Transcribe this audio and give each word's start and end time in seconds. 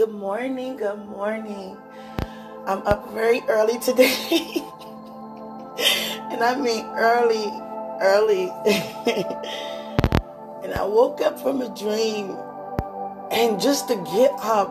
Good 0.00 0.14
morning, 0.14 0.78
good 0.78 1.04
morning. 1.10 1.76
I'm 2.64 2.80
up 2.86 3.12
very 3.12 3.42
early 3.48 3.78
today. 3.80 4.16
and 6.32 6.42
I 6.42 6.56
mean 6.58 6.86
early, 6.96 7.44
early. 8.00 8.48
and 10.64 10.72
I 10.72 10.84
woke 10.84 11.20
up 11.20 11.38
from 11.38 11.60
a 11.60 11.68
dream. 11.76 12.34
And 13.30 13.60
just 13.60 13.88
to 13.88 13.96
get 14.14 14.32
up 14.40 14.70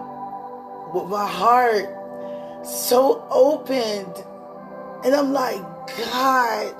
with 0.95 1.05
my 1.05 1.27
heart 1.27 2.65
so 2.65 3.23
opened. 3.29 4.25
And 5.05 5.13
I'm 5.13 5.31
like, 5.31 5.61
God, 5.95 6.73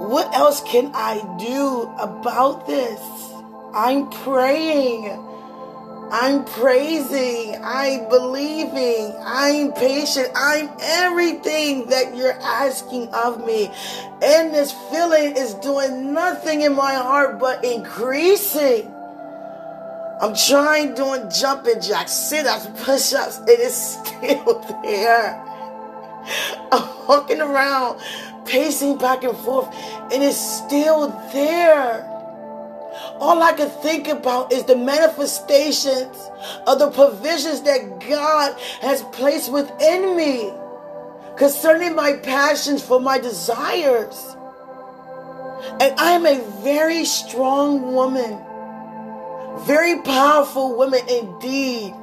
what 0.00 0.34
else 0.34 0.62
can 0.62 0.92
I 0.94 1.20
do 1.38 1.82
about 2.00 2.66
this? 2.66 3.02
I'm 3.74 4.08
praying. 4.08 5.27
I'm 6.10 6.44
praising, 6.46 7.62
I'm 7.62 8.08
believing, 8.08 9.14
I'm 9.20 9.72
patient, 9.72 10.30
I'm 10.34 10.70
everything 10.80 11.86
that 11.86 12.16
you're 12.16 12.38
asking 12.40 13.08
of 13.08 13.46
me. 13.46 13.70
And 14.22 14.54
this 14.54 14.72
feeling 14.90 15.36
is 15.36 15.52
doing 15.54 16.14
nothing 16.14 16.62
in 16.62 16.74
my 16.74 16.94
heart 16.94 17.38
but 17.38 17.62
increasing. 17.62 18.90
I'm 20.22 20.34
trying 20.34 20.94
doing 20.94 21.30
jumping 21.30 21.80
jacks, 21.80 22.12
sit 22.12 22.46
ups, 22.46 22.68
push 22.82 23.12
ups. 23.12 23.40
It 23.46 23.60
is 23.60 23.74
still 23.76 24.64
there. 24.82 25.44
I'm 26.72 27.06
walking 27.06 27.42
around, 27.42 28.00
pacing 28.46 28.96
back 28.96 29.24
and 29.24 29.36
forth, 29.36 29.68
and 30.10 30.22
it's 30.22 30.38
still 30.38 31.08
there. 31.32 32.17
All 33.20 33.42
I 33.42 33.52
can 33.52 33.68
think 33.68 34.06
about 34.08 34.52
is 34.52 34.64
the 34.64 34.76
manifestations 34.76 36.16
of 36.66 36.78
the 36.78 36.90
provisions 36.90 37.62
that 37.62 38.00
God 38.08 38.58
has 38.80 39.02
placed 39.12 39.50
within 39.52 40.16
me 40.16 40.52
concerning 41.36 41.94
my 41.94 42.14
passions 42.14 42.82
for 42.82 43.00
my 43.00 43.18
desires. 43.18 44.36
And 45.80 45.98
I 45.98 46.12
am 46.12 46.26
a 46.26 46.40
very 46.62 47.04
strong 47.04 47.92
woman, 47.92 48.38
very 49.66 50.00
powerful 50.02 50.76
woman 50.76 51.00
indeed. 51.08 51.94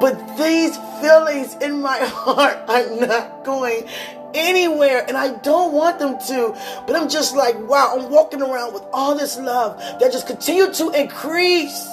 But 0.00 0.36
these 0.36 0.76
feelings 1.00 1.54
in 1.62 1.80
my 1.80 1.98
heart 2.02 2.58
are 2.68 2.96
not 2.96 3.44
going 3.44 3.88
anywhere 4.34 5.04
and 5.06 5.16
I 5.16 5.36
don't 5.38 5.72
want 5.72 5.98
them 5.98 6.18
to. 6.28 6.56
But 6.86 6.96
I'm 6.96 7.08
just 7.08 7.34
like, 7.34 7.58
wow, 7.58 7.96
I'm 7.98 8.10
walking 8.10 8.42
around 8.42 8.74
with 8.74 8.84
all 8.92 9.14
this 9.14 9.38
love 9.38 9.78
that 9.78 10.12
just 10.12 10.26
continue 10.26 10.72
to 10.74 10.90
increase. 10.90 11.88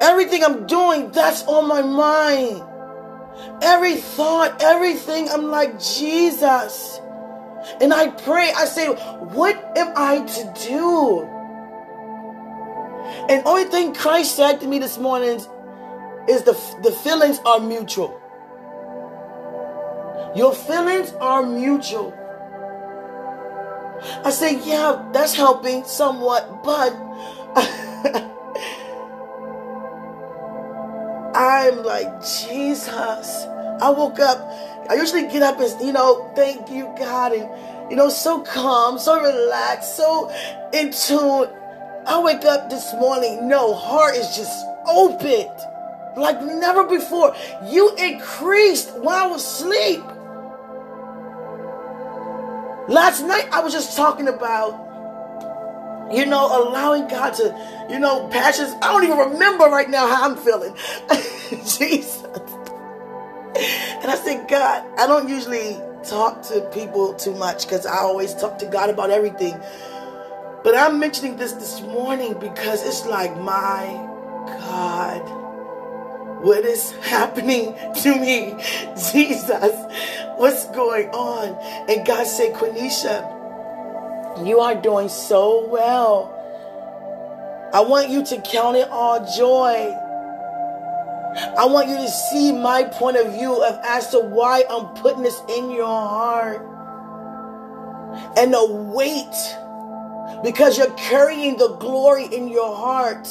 Everything 0.00 0.44
I'm 0.44 0.66
doing, 0.66 1.10
that's 1.10 1.42
on 1.44 1.66
my 1.68 1.82
mind. 1.82 2.62
Every 3.62 3.96
thought, 3.96 4.62
everything, 4.62 5.28
I'm 5.28 5.44
like, 5.44 5.80
Jesus. 5.80 7.00
And 7.80 7.92
I 7.94 8.08
pray, 8.08 8.52
I 8.54 8.66
say, 8.66 8.88
what 8.88 9.56
am 9.76 9.92
I 9.96 10.20
to 10.20 10.54
do? 10.68 11.30
And 13.28 13.46
only 13.46 13.64
thing 13.64 13.94
Christ 13.94 14.36
said 14.36 14.60
to 14.60 14.66
me 14.66 14.78
this 14.78 14.98
morning 14.98 15.40
is 16.28 16.42
the, 16.42 16.52
the 16.82 16.92
feelings 17.02 17.38
are 17.46 17.60
mutual. 17.60 18.20
Your 20.34 20.52
feelings 20.52 21.12
are 21.20 21.44
mutual. 21.44 22.12
I 24.24 24.30
say, 24.30 24.60
yeah, 24.64 25.08
that's 25.12 25.34
helping 25.34 25.84
somewhat, 25.84 26.64
but 26.64 26.92
I'm 31.34 31.82
like, 31.84 32.20
Jesus. 32.20 33.46
I 33.80 33.90
woke 33.90 34.18
up, 34.20 34.38
I 34.90 34.94
usually 34.94 35.22
get 35.22 35.42
up 35.42 35.60
and, 35.60 35.80
you 35.80 35.92
know, 35.92 36.32
thank 36.34 36.70
you, 36.70 36.92
God, 36.98 37.32
and, 37.32 37.48
you 37.90 37.96
know, 37.96 38.08
so 38.08 38.42
calm, 38.42 38.98
so 38.98 39.20
relaxed, 39.20 39.96
so 39.96 40.30
in 40.72 40.92
tune. 40.92 41.48
I 42.06 42.20
wake 42.22 42.44
up 42.44 42.70
this 42.70 42.92
morning, 42.94 43.48
no, 43.48 43.74
heart 43.74 44.16
is 44.16 44.36
just 44.36 44.66
open 44.86 45.48
like 46.16 46.40
never 46.42 46.84
before. 46.84 47.34
You 47.66 47.94
increased 47.96 48.94
while 48.98 49.28
I 49.28 49.30
was 49.30 49.44
asleep. 49.44 50.02
Last 52.88 53.22
night 53.22 53.48
I 53.50 53.60
was 53.60 53.72
just 53.72 53.96
talking 53.96 54.28
about, 54.28 54.72
you 56.12 56.26
know, 56.26 56.46
allowing 56.46 57.08
God 57.08 57.34
to, 57.34 57.86
you 57.90 57.98
know, 57.98 58.28
passions. 58.28 58.74
I 58.82 58.92
don't 58.92 59.04
even 59.04 59.16
remember 59.16 59.64
right 59.64 59.88
now 59.88 60.06
how 60.06 60.30
I'm 60.30 60.36
feeling. 60.36 60.74
Jesus. 61.78 62.22
And 63.56 64.10
I 64.10 64.16
said, 64.22 64.48
God, 64.48 64.84
I 64.98 65.06
don't 65.06 65.28
usually 65.28 65.80
talk 66.04 66.42
to 66.42 66.60
people 66.74 67.14
too 67.14 67.34
much 67.34 67.66
because 67.66 67.86
I 67.86 67.98
always 67.98 68.34
talk 68.34 68.58
to 68.58 68.66
God 68.66 68.90
about 68.90 69.10
everything. 69.10 69.58
But 70.62 70.76
I'm 70.76 70.98
mentioning 70.98 71.36
this 71.36 71.52
this 71.52 71.80
morning 71.80 72.34
because 72.38 72.86
it's 72.86 73.06
like, 73.06 73.34
my 73.38 73.86
God, 74.46 75.44
what 76.42 76.64
is 76.64 76.92
happening 77.02 77.74
to 78.02 78.14
me? 78.18 78.54
Jesus, 79.12 79.74
what's 80.36 80.66
going 80.70 81.08
on? 81.10 81.56
And 81.88 82.06
God 82.06 82.26
said, 82.26 82.54
Quenisha, 82.54 84.46
you 84.46 84.60
are 84.60 84.74
doing 84.74 85.08
so 85.08 85.66
well. 85.68 86.30
I 87.72 87.80
want 87.80 88.08
you 88.08 88.24
to 88.24 88.40
count 88.40 88.76
it 88.76 88.88
all 88.88 89.24
joy. 89.36 89.92
I 91.58 91.66
want 91.66 91.88
you 91.88 91.96
to 91.96 92.08
see 92.08 92.52
my 92.52 92.84
point 92.84 93.16
of 93.16 93.32
view 93.32 93.62
of 93.62 93.80
as 93.84 94.10
to 94.10 94.20
why 94.20 94.64
I'm 94.70 94.86
putting 94.94 95.22
this 95.22 95.40
in 95.48 95.70
your 95.70 95.86
heart. 95.86 96.62
And 98.36 98.54
the 98.54 98.64
weight, 98.64 100.44
because 100.44 100.78
you're 100.78 100.92
carrying 100.92 101.56
the 101.56 101.74
glory 101.76 102.26
in 102.26 102.48
your 102.48 102.76
heart. 102.76 103.26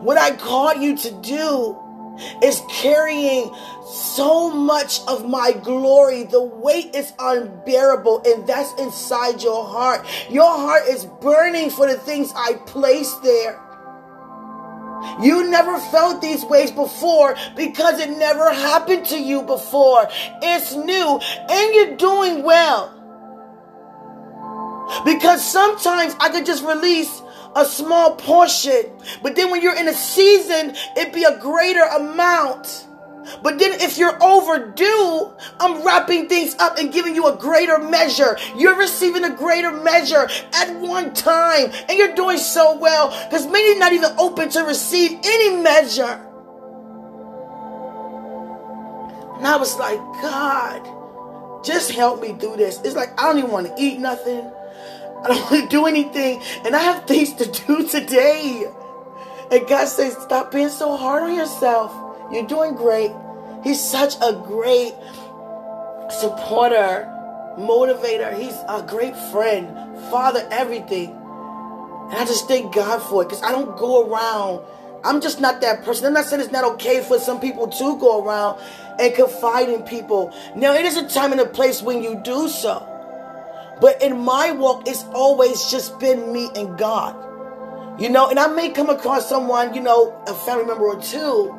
What 0.00 0.16
I 0.16 0.36
called 0.36 0.80
you 0.80 0.96
to 0.96 1.10
do 1.20 1.83
is 2.42 2.62
carrying 2.70 3.54
so 3.86 4.50
much 4.50 5.00
of 5.06 5.28
my 5.28 5.52
glory. 5.52 6.24
The 6.24 6.42
weight 6.42 6.94
is 6.94 7.12
unbearable, 7.18 8.22
and 8.24 8.46
that's 8.46 8.72
inside 8.80 9.42
your 9.42 9.64
heart. 9.64 10.06
Your 10.30 10.50
heart 10.50 10.88
is 10.88 11.04
burning 11.04 11.70
for 11.70 11.86
the 11.86 11.98
things 11.98 12.32
I 12.36 12.54
placed 12.66 13.22
there. 13.22 13.60
You 15.20 15.50
never 15.50 15.78
felt 15.78 16.22
these 16.22 16.44
ways 16.44 16.70
before 16.70 17.36
because 17.56 18.00
it 18.00 18.10
never 18.10 18.52
happened 18.52 19.06
to 19.06 19.20
you 19.20 19.42
before. 19.42 20.08
It's 20.42 20.74
new, 20.74 21.20
and 21.20 21.74
you're 21.74 21.96
doing 21.96 22.42
well. 22.42 22.90
Because 25.04 25.44
sometimes 25.44 26.14
I 26.20 26.28
could 26.30 26.46
just 26.46 26.64
release 26.64 27.22
a 27.56 27.64
small 27.64 28.16
portion. 28.16 28.90
But 29.22 29.36
then 29.36 29.50
when 29.50 29.62
you're 29.62 29.76
in 29.76 29.88
a 29.88 29.94
season, 29.94 30.74
it 30.96 31.12
be 31.12 31.24
a 31.24 31.38
greater 31.38 31.82
amount. 31.82 32.86
But 33.42 33.58
then 33.58 33.80
if 33.80 33.96
you're 33.98 34.22
overdue, 34.22 35.32
I'm 35.58 35.84
wrapping 35.84 36.28
things 36.28 36.54
up 36.58 36.78
and 36.78 36.92
giving 36.92 37.14
you 37.14 37.26
a 37.26 37.36
greater 37.36 37.78
measure. 37.78 38.36
You're 38.56 38.76
receiving 38.76 39.24
a 39.24 39.34
greater 39.34 39.72
measure 39.72 40.28
at 40.52 40.74
one 40.80 41.14
time. 41.14 41.70
And 41.88 41.98
you're 41.98 42.14
doing 42.14 42.38
so 42.38 42.76
well 42.76 43.08
because 43.24 43.46
many 43.46 43.78
not 43.78 43.92
even 43.92 44.12
open 44.18 44.50
to 44.50 44.60
receive 44.64 45.18
any 45.24 45.56
measure. 45.62 46.20
And 49.36 49.46
I 49.46 49.56
was 49.56 49.76
like, 49.76 49.98
God, 50.22 51.64
just 51.64 51.90
help 51.90 52.20
me 52.20 52.34
through 52.34 52.56
this. 52.56 52.80
It's 52.82 52.94
like 52.94 53.18
I 53.20 53.26
don't 53.26 53.38
even 53.38 53.50
want 53.50 53.66
to 53.66 53.74
eat 53.82 53.98
nothing. 53.98 54.50
I 55.24 55.28
don't 55.28 55.50
want 55.50 55.62
to 55.62 55.68
do 55.68 55.86
anything. 55.86 56.42
And 56.64 56.76
I 56.76 56.80
have 56.80 57.06
things 57.06 57.32
to 57.34 57.50
do 57.50 57.88
today. 57.88 58.70
And 59.50 59.66
God 59.66 59.86
says, 59.86 60.16
stop 60.18 60.52
being 60.52 60.68
so 60.68 60.96
hard 60.96 61.22
on 61.22 61.34
yourself. 61.34 61.92
You're 62.32 62.46
doing 62.46 62.74
great. 62.74 63.10
He's 63.62 63.80
such 63.80 64.16
a 64.20 64.32
great 64.32 64.94
supporter, 66.10 67.10
motivator. 67.58 68.38
He's 68.38 68.56
a 68.68 68.84
great 68.86 69.16
friend, 69.16 69.98
father, 70.10 70.46
everything. 70.50 71.10
And 71.10 72.14
I 72.14 72.24
just 72.26 72.46
thank 72.46 72.74
God 72.74 72.98
for 72.98 73.22
it 73.22 73.26
because 73.26 73.42
I 73.42 73.50
don't 73.50 73.78
go 73.78 74.06
around. 74.06 74.60
I'm 75.04 75.20
just 75.20 75.40
not 75.40 75.60
that 75.62 75.84
person. 75.84 76.06
I'm 76.06 76.12
not 76.12 76.26
saying 76.26 76.42
it's 76.42 76.52
not 76.52 76.64
okay 76.74 77.02
for 77.02 77.18
some 77.18 77.40
people 77.40 77.68
to 77.68 77.98
go 77.98 78.24
around 78.24 78.60
and 78.98 79.14
confide 79.14 79.68
in 79.68 79.82
people. 79.82 80.34
Now, 80.54 80.74
it 80.74 80.84
is 80.84 80.96
a 80.96 81.08
time 81.08 81.32
and 81.32 81.40
a 81.40 81.46
place 81.46 81.82
when 81.82 82.02
you 82.02 82.20
do 82.22 82.48
so. 82.48 82.90
But 83.80 84.02
in 84.02 84.20
my 84.20 84.52
walk, 84.52 84.88
it's 84.88 85.04
always 85.14 85.70
just 85.70 85.98
been 85.98 86.32
me 86.32 86.50
and 86.54 86.78
God. 86.78 87.20
You 88.00 88.10
know, 88.10 88.28
and 88.28 88.38
I 88.38 88.48
may 88.48 88.70
come 88.70 88.90
across 88.90 89.28
someone, 89.28 89.74
you 89.74 89.80
know, 89.80 90.20
a 90.26 90.34
family 90.34 90.64
member 90.64 90.84
or 90.84 91.00
two, 91.00 91.54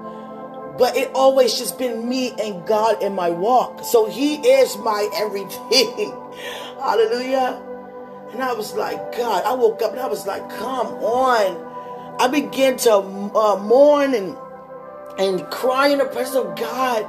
but 0.77 0.97
it 0.97 1.11
always 1.13 1.57
just 1.57 1.77
been 1.77 2.07
me 2.07 2.33
and 2.41 2.65
God 2.67 3.01
in 3.01 3.13
my 3.13 3.29
walk. 3.29 3.83
So 3.83 4.05
He 4.09 4.35
is 4.35 4.77
my 4.77 5.09
everything. 5.15 6.11
Hallelujah. 6.79 7.61
And 8.33 8.43
I 8.43 8.53
was 8.53 8.73
like, 8.73 9.15
God, 9.15 9.45
I 9.45 9.53
woke 9.53 9.81
up 9.81 9.91
and 9.91 9.99
I 10.01 10.07
was 10.07 10.27
like, 10.27 10.49
come 10.49 10.87
on. 10.87 12.19
I 12.19 12.27
began 12.27 12.75
to 12.79 12.93
uh, 12.93 13.57
mourn 13.61 14.13
and 14.13 14.35
and 15.17 15.49
cry 15.49 15.87
in 15.87 15.99
the 15.99 16.05
presence 16.05 16.35
of 16.35 16.57
God. 16.57 17.03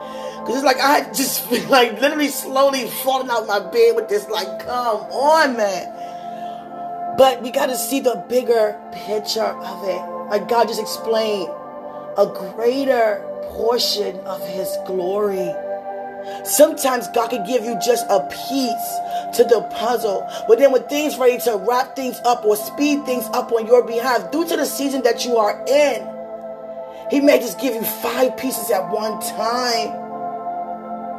Cause 0.46 0.56
it's 0.56 0.64
like 0.64 0.78
I 0.80 1.12
just 1.12 1.50
like 1.68 2.00
literally 2.00 2.28
slowly 2.28 2.86
falling 2.86 3.28
out 3.30 3.46
my 3.48 3.58
bed 3.58 3.96
with 3.96 4.08
this 4.08 4.28
like, 4.28 4.60
come 4.60 4.98
on, 5.10 5.56
man. 5.56 7.16
But 7.18 7.42
we 7.42 7.50
got 7.50 7.66
to 7.66 7.76
see 7.76 8.00
the 8.00 8.24
bigger 8.28 8.78
picture 8.92 9.42
of 9.42 9.88
it. 9.88 10.30
Like 10.30 10.48
God 10.48 10.68
just 10.68 10.80
explained, 10.80 11.48
a 12.16 12.26
greater 12.54 13.22
portion 13.50 14.18
of 14.20 14.46
His 14.46 14.68
glory. 14.86 15.52
Sometimes 16.44 17.08
God 17.08 17.30
can 17.30 17.46
give 17.46 17.64
you 17.64 17.78
just 17.84 18.06
a 18.08 18.20
piece 18.28 19.36
to 19.36 19.44
the 19.44 19.66
puzzle. 19.72 20.28
But 20.46 20.58
then 20.58 20.72
when 20.72 20.82
things 20.84 21.16
ready 21.16 21.38
to 21.42 21.56
wrap 21.66 21.96
things 21.96 22.20
up 22.24 22.44
or 22.44 22.56
speed 22.56 23.04
things 23.04 23.24
up 23.32 23.50
on 23.52 23.66
your 23.66 23.82
behalf, 23.86 24.30
due 24.30 24.46
to 24.46 24.56
the 24.56 24.66
season 24.66 25.02
that 25.02 25.24
you 25.24 25.36
are 25.38 25.64
in, 25.66 26.06
He 27.10 27.20
may 27.20 27.38
just 27.38 27.58
give 27.60 27.74
you 27.74 27.82
five 27.82 28.36
pieces 28.36 28.70
at 28.70 28.90
one 28.90 29.20
time. 29.20 30.06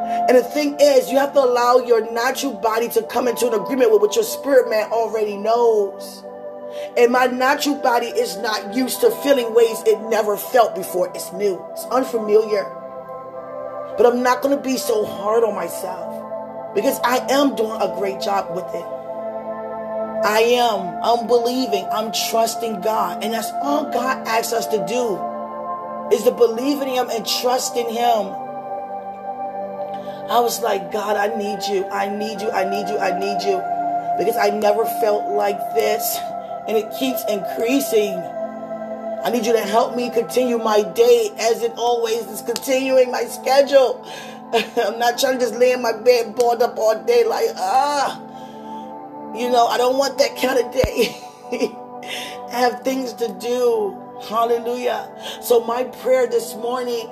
And 0.08 0.38
the 0.38 0.44
thing 0.44 0.78
is, 0.80 1.12
you 1.12 1.18
have 1.18 1.34
to 1.34 1.40
allow 1.40 1.78
your 1.78 2.12
natural 2.12 2.54
body 2.54 2.90
to 2.90 3.02
come 3.04 3.28
into 3.28 3.48
an 3.48 3.54
agreement 3.54 3.92
with 3.92 4.02
what 4.02 4.16
your 4.16 4.24
spirit 4.24 4.70
man 4.70 4.92
already 4.92 5.38
knows. 5.38 6.24
And 6.96 7.12
my 7.12 7.26
natural 7.26 7.76
body 7.76 8.08
is 8.08 8.38
not 8.38 8.74
used 8.74 9.02
to 9.02 9.12
feeling 9.24 9.54
ways 9.54 9.84
it 9.86 10.00
never 10.10 10.38
felt 10.38 10.76
before. 10.76 11.12
It's 11.14 11.32
new, 11.34 11.64
it's 11.72 11.86
unfamiliar. 11.86 12.64
But 13.98 14.06
I'm 14.06 14.22
not 14.22 14.42
going 14.42 14.56
to 14.56 14.64
be 14.64 14.78
so 14.78 15.06
hard 15.06 15.44
on 15.44 15.56
myself 15.56 16.76
because 16.76 17.00
I 17.04 17.26
am 17.30 17.56
doing 17.56 17.82
a 17.82 17.96
great 17.98 18.22
job 18.22 18.56
with 18.56 18.66
it. 18.76 18.86
I 20.24 20.40
am. 20.40 21.00
I'm 21.04 21.28
believing. 21.28 21.86
I'm 21.92 22.12
trusting 22.30 22.82
God. 22.82 23.24
And 23.24 23.34
that's 23.34 23.52
all 23.62 23.86
God 23.92 24.28
asks 24.28 24.54
us 24.54 24.68
to 24.68 24.86
do 24.88 25.18
is 26.12 26.24
to 26.24 26.32
believe 26.32 26.82
in 26.82 26.88
Him 26.88 27.10
and 27.10 27.26
trust 27.26 27.76
in 27.76 27.90
Him. 27.90 28.47
I 30.30 30.42
was 30.42 30.62
like, 30.62 30.92
God, 30.92 31.16
I 31.16 31.36
need 31.38 31.64
you. 31.64 31.86
I 31.90 32.10
need 32.10 32.42
you. 32.42 32.52
I 32.52 32.70
need 32.70 32.90
you. 32.90 32.98
I 32.98 33.18
need 33.18 33.42
you. 33.44 33.64
Because 34.18 34.36
I 34.36 34.50
never 34.50 34.84
felt 35.00 35.30
like 35.30 35.58
this. 35.74 36.18
And 36.68 36.76
it 36.76 36.92
keeps 37.00 37.24
increasing. 37.30 38.16
I 39.24 39.30
need 39.32 39.46
you 39.46 39.54
to 39.54 39.62
help 39.62 39.96
me 39.96 40.10
continue 40.10 40.58
my 40.58 40.84
day 40.84 41.32
as 41.40 41.64
it 41.64 41.72
always 41.78 42.26
is 42.28 42.42
continuing 42.42 43.10
my 43.10 43.24
schedule. 43.24 44.06
I'm 44.54 45.00
not 45.00 45.18
trying 45.18 45.40
to 45.40 45.46
just 45.46 45.56
lay 45.56 45.72
in 45.72 45.82
my 45.82 45.94
bed 45.94 46.36
bored 46.36 46.62
up 46.62 46.78
all 46.78 47.02
day 47.06 47.24
like, 47.24 47.48
ah. 47.56 48.22
You 49.34 49.50
know, 49.50 49.68
I 49.68 49.78
don't 49.78 49.98
want 49.98 50.18
that 50.18 50.36
kind 50.36 50.60
of 50.60 50.74
day. 50.74 51.22
I 52.52 52.60
have 52.60 52.82
things 52.82 53.14
to 53.14 53.30
do. 53.40 53.98
Hallelujah. 54.28 55.10
So 55.42 55.64
my 55.64 55.86
prayer 55.86 56.28
this 56.28 56.56
morning 56.56 57.08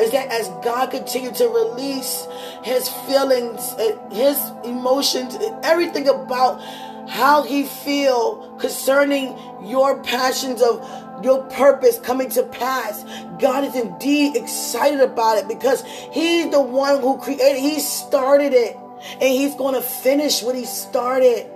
is 0.00 0.10
that 0.12 0.28
as 0.28 0.48
God 0.64 0.90
continues 0.90 1.38
to 1.38 1.48
release 1.48 2.26
his 2.62 2.88
feelings, 2.88 3.60
uh, 3.74 3.98
his 4.10 4.38
emotions, 4.64 5.36
everything 5.62 6.08
about 6.08 6.60
how 7.08 7.42
he 7.42 7.64
feel 7.64 8.56
concerning 8.58 9.36
your 9.64 10.02
passions 10.02 10.62
of 10.62 10.80
your 11.24 11.42
purpose 11.44 11.98
coming 11.98 12.30
to 12.30 12.42
pass. 12.44 13.04
God 13.38 13.64
is 13.64 13.74
indeed 13.74 14.36
excited 14.36 15.00
about 15.00 15.38
it 15.38 15.48
because 15.48 15.84
he's 16.12 16.50
the 16.50 16.60
one 16.60 17.00
who 17.00 17.18
created, 17.18 17.58
he 17.58 17.80
started 17.80 18.52
it 18.52 18.76
and 19.12 19.22
he's 19.22 19.54
going 19.54 19.74
to 19.74 19.82
finish 19.82 20.42
what 20.42 20.54
he 20.54 20.64
started. 20.64 21.46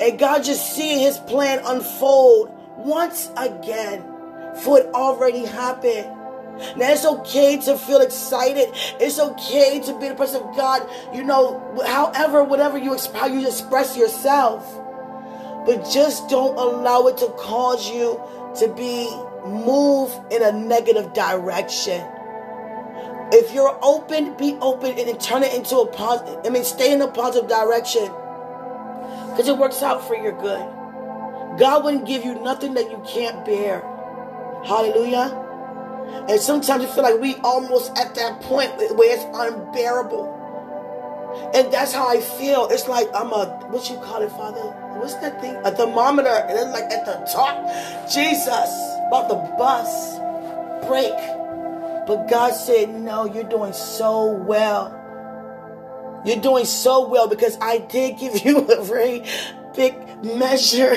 And 0.00 0.18
God 0.18 0.44
just 0.44 0.74
seeing 0.74 0.98
his 0.98 1.18
plan 1.18 1.60
unfold 1.64 2.50
once 2.76 3.30
again 3.36 4.04
for 4.62 4.78
it 4.80 4.86
already 4.94 5.44
happened. 5.44 6.19
Now 6.76 6.90
it's 6.90 7.04
okay 7.04 7.58
to 7.58 7.78
feel 7.78 8.00
excited. 8.00 8.70
It's 9.00 9.18
okay 9.18 9.80
to 9.80 9.98
be 9.98 10.08
the 10.08 10.14
person 10.14 10.42
of 10.42 10.56
God. 10.56 10.88
You 11.14 11.24
know, 11.24 11.82
however, 11.86 12.44
whatever 12.44 12.78
you 12.78 12.96
how 13.14 13.26
you 13.26 13.46
express 13.46 13.96
yourself, 13.96 14.64
but 15.66 15.88
just 15.90 16.28
don't 16.28 16.56
allow 16.56 17.06
it 17.06 17.16
to 17.18 17.26
cause 17.38 17.90
you 17.90 18.20
to 18.58 18.72
be 18.74 19.08
moved 19.46 20.32
in 20.32 20.42
a 20.42 20.52
negative 20.52 21.12
direction. 21.12 22.04
If 23.32 23.54
you're 23.54 23.78
open, 23.82 24.36
be 24.36 24.56
open 24.60 24.98
and 24.98 25.20
turn 25.20 25.44
it 25.44 25.54
into 25.54 25.76
a 25.78 25.86
positive. 25.86 26.40
I 26.44 26.50
mean, 26.50 26.64
stay 26.64 26.92
in 26.92 27.00
a 27.00 27.08
positive 27.08 27.48
direction 27.48 28.10
because 29.30 29.48
it 29.48 29.56
works 29.56 29.82
out 29.82 30.06
for 30.06 30.16
your 30.16 30.32
good. 30.32 31.58
God 31.58 31.84
wouldn't 31.84 32.06
give 32.06 32.24
you 32.24 32.34
nothing 32.42 32.74
that 32.74 32.90
you 32.90 33.02
can't 33.06 33.44
bear. 33.44 33.80
Hallelujah. 34.64 35.46
And 36.28 36.40
sometimes 36.40 36.82
you 36.82 36.88
feel 36.88 37.02
like 37.02 37.20
we 37.20 37.36
almost 37.36 37.96
at 37.98 38.14
that 38.14 38.40
point 38.42 38.70
where 38.76 39.14
it's 39.14 39.24
unbearable. 39.34 40.38
And 41.54 41.72
that's 41.72 41.92
how 41.92 42.08
I 42.08 42.20
feel. 42.20 42.68
It's 42.70 42.88
like 42.88 43.08
I'm 43.14 43.32
a 43.32 43.46
what 43.70 43.88
you 43.88 43.96
call 43.96 44.22
it, 44.22 44.30
Father? 44.30 44.60
What's 44.98 45.14
that 45.16 45.40
thing? 45.40 45.54
A 45.64 45.70
thermometer, 45.70 46.28
and 46.28 46.58
it's 46.58 46.70
like 46.70 46.90
at 46.90 47.06
the 47.06 47.26
top. 47.32 47.56
Jesus, 48.10 48.70
about 49.06 49.28
the 49.28 49.36
bus 49.56 50.18
break. 50.86 51.14
But 52.06 52.26
God 52.28 52.52
said, 52.52 52.90
No, 52.90 53.24
you're 53.24 53.44
doing 53.44 53.72
so 53.72 54.30
well. 54.32 54.96
You're 56.24 56.40
doing 56.40 56.64
so 56.64 57.08
well 57.08 57.28
because 57.28 57.56
I 57.60 57.78
did 57.78 58.18
give 58.18 58.38
you 58.44 58.58
a 58.58 58.82
very 58.84 59.24
big 59.74 59.94
measure. 60.24 60.96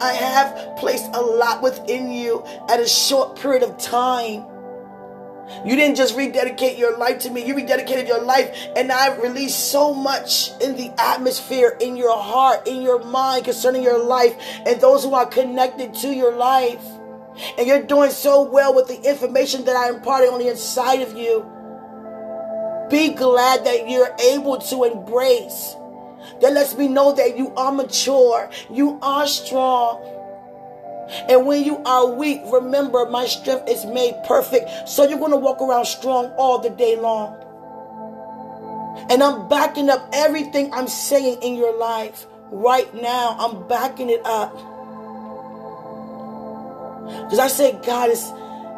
I 0.00 0.12
have 0.12 0.76
placed 0.76 1.10
a 1.12 1.20
lot 1.20 1.62
within 1.62 2.12
you 2.12 2.44
at 2.68 2.80
a 2.80 2.86
short 2.86 3.38
period 3.38 3.62
of 3.62 3.76
time. 3.78 4.44
You 5.64 5.76
didn't 5.76 5.96
just 5.96 6.16
rededicate 6.16 6.76
your 6.76 6.98
life 6.98 7.20
to 7.20 7.30
me, 7.30 7.46
you 7.46 7.54
rededicated 7.54 8.08
your 8.08 8.22
life, 8.22 8.56
and 8.74 8.90
I've 8.90 9.18
released 9.18 9.70
so 9.70 9.94
much 9.94 10.50
in 10.60 10.76
the 10.76 10.92
atmosphere, 10.98 11.76
in 11.80 11.96
your 11.96 12.20
heart, 12.20 12.66
in 12.66 12.82
your 12.82 13.02
mind 13.04 13.44
concerning 13.44 13.82
your 13.82 14.02
life, 14.02 14.36
and 14.66 14.80
those 14.80 15.04
who 15.04 15.14
are 15.14 15.26
connected 15.26 15.94
to 15.94 16.08
your 16.08 16.34
life. 16.34 16.84
And 17.58 17.66
you're 17.66 17.82
doing 17.82 18.10
so 18.10 18.42
well 18.42 18.74
with 18.74 18.88
the 18.88 19.00
information 19.08 19.64
that 19.66 19.76
I 19.76 19.90
imparted 19.90 20.30
on 20.30 20.40
the 20.40 20.48
inside 20.48 21.02
of 21.02 21.16
you. 21.16 21.44
Be 22.90 23.10
glad 23.10 23.64
that 23.66 23.88
you're 23.88 24.14
able 24.32 24.58
to 24.58 24.84
embrace 24.84 25.76
that 26.40 26.52
lets 26.52 26.76
me 26.76 26.88
know 26.88 27.12
that 27.12 27.36
you 27.36 27.54
are 27.54 27.72
mature, 27.72 28.50
you 28.70 28.98
are 29.02 29.26
strong. 29.26 30.12
And 31.28 31.46
when 31.46 31.64
you 31.64 31.78
are 31.84 32.10
weak, 32.10 32.40
remember 32.52 33.06
my 33.06 33.26
strength 33.26 33.68
is 33.68 33.84
made 33.86 34.14
perfect. 34.26 34.88
So 34.88 35.08
you're 35.08 35.18
going 35.18 35.30
to 35.30 35.36
walk 35.36 35.60
around 35.60 35.84
strong 35.84 36.32
all 36.36 36.58
the 36.58 36.70
day 36.70 36.96
long. 36.96 37.42
And 39.08 39.22
I'm 39.22 39.48
backing 39.48 39.88
up 39.88 40.08
everything 40.12 40.72
I'm 40.72 40.88
saying 40.88 41.42
in 41.42 41.54
your 41.54 41.76
life 41.76 42.26
right 42.50 42.92
now. 42.94 43.36
I'm 43.38 43.68
backing 43.68 44.10
it 44.10 44.20
up. 44.24 44.52
Because 47.24 47.38
I 47.38 47.48
said, 47.48 47.84
God, 47.84 48.10
is, 48.10 48.24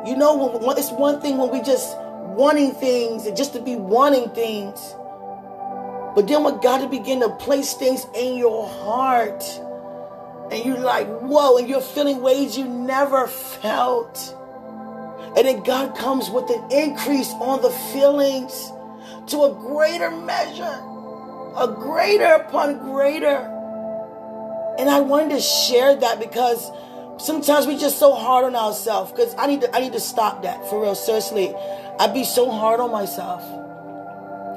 you 0.06 0.16
know, 0.16 0.74
it's 0.76 0.90
one 0.90 1.20
thing 1.20 1.38
when 1.38 1.50
we 1.50 1.62
just 1.62 1.96
wanting 1.98 2.72
things 2.72 3.26
and 3.26 3.36
just 3.36 3.54
to 3.54 3.60
be 3.60 3.74
wanting 3.76 4.28
things. 4.30 4.94
But 6.14 6.26
then 6.26 6.42
when 6.42 6.60
God 6.60 6.90
begin 6.90 7.20
to 7.20 7.28
place 7.28 7.74
things 7.74 8.06
in 8.14 8.36
your 8.36 8.68
heart, 8.68 9.42
and 10.50 10.64
you're 10.64 10.78
like, 10.78 11.06
whoa, 11.20 11.58
and 11.58 11.68
you're 11.68 11.80
feeling 11.80 12.22
ways 12.22 12.56
you 12.56 12.64
never 12.64 13.26
felt. 13.26 14.34
And 15.36 15.46
then 15.46 15.62
God 15.62 15.96
comes 15.96 16.30
with 16.30 16.48
an 16.50 16.72
increase 16.72 17.30
on 17.34 17.60
the 17.60 17.70
feelings 17.92 18.72
to 19.28 19.44
a 19.44 19.54
greater 19.54 20.10
measure, 20.10 20.80
a 21.56 21.68
greater 21.68 22.24
upon 22.24 22.78
greater. 22.78 23.54
And 24.78 24.88
I 24.88 25.00
wanted 25.00 25.30
to 25.30 25.40
share 25.40 25.94
that 25.96 26.18
because 26.18 26.70
sometimes 27.18 27.66
we're 27.66 27.78
just 27.78 27.98
so 27.98 28.14
hard 28.14 28.44
on 28.44 28.56
ourselves. 28.56 29.12
Because 29.12 29.34
I 29.36 29.46
need 29.46 29.60
to 29.60 29.76
I 29.76 29.80
need 29.80 29.92
to 29.92 30.00
stop 30.00 30.42
that 30.44 30.66
for 30.70 30.80
real. 30.80 30.94
Seriously. 30.94 31.54
I'd 32.00 32.14
be 32.14 32.24
so 32.24 32.50
hard 32.50 32.80
on 32.80 32.90
myself. 32.90 33.42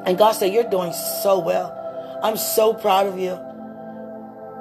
And 0.06 0.18
God 0.18 0.34
said, 0.34 0.54
You're 0.54 0.70
doing 0.70 0.94
so 0.94 1.40
well. 1.40 1.78
I'm 2.24 2.38
so 2.38 2.74
proud 2.74 3.08
of 3.08 3.18
you. 3.18 3.34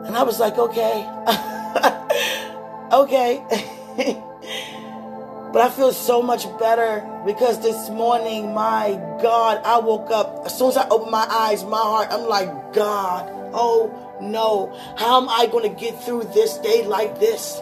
And 0.05 0.17
I 0.17 0.23
was 0.23 0.39
like, 0.39 0.59
Okay. 0.59 1.07
okay. 2.93 3.43
but 5.53 5.63
I 5.63 5.71
feel 5.71 5.93
so 5.93 6.23
much 6.23 6.47
better 6.59 7.07
because 7.27 7.61
this 7.61 7.89
morning, 7.91 8.55
my 8.55 8.93
God, 9.23 9.61
I 9.65 9.79
woke 9.79 10.11
up. 10.11 10.47
As 10.47 10.57
soon 10.57 10.69
as 10.69 10.77
I 10.77 10.89
opened 10.89 11.11
my 11.11 11.27
eyes, 11.29 11.65
my 11.65 11.79
heart, 11.79 12.09
I'm 12.11 12.29
like, 12.29 12.73
God, 12.73 13.29
oh 13.53 14.19
no. 14.21 14.77
How 14.97 15.21
am 15.21 15.29
I 15.29 15.47
going 15.47 15.69
to 15.69 15.81
get 15.81 16.03
through 16.03 16.25
this 16.35 16.59
day 16.59 16.87
like 16.87 17.19
this? 17.19 17.61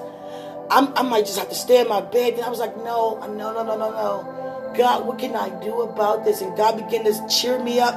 I'm, 0.70 0.92
i 0.97 1.02
might 1.02 1.25
just 1.25 1.38
have 1.38 1.49
to 1.49 1.54
stay 1.54 1.80
in 1.80 1.88
my 1.88 2.00
bed. 2.00 2.35
And 2.35 2.42
I 2.42 2.50
was 2.50 2.58
like, 2.58 2.76
no, 2.76 3.18
no, 3.20 3.52
no, 3.52 3.62
no, 3.64 3.76
no, 3.76 3.90
no. 3.90 4.38
God, 4.76 5.06
what 5.06 5.18
can 5.18 5.34
I 5.34 5.48
do 5.60 5.82
about 5.82 6.25
this? 6.25 6.40
And 6.40 6.56
God 6.56 6.76
began 6.76 7.04
to 7.04 7.28
cheer 7.28 7.62
me 7.62 7.80
up 7.80 7.94